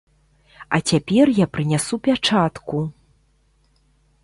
А 0.77 0.79
цяпер 0.89 1.25
я 1.41 1.47
прынясу 1.57 1.95
пячатку! 2.09 2.77